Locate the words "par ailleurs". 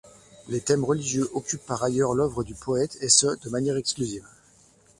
1.67-2.15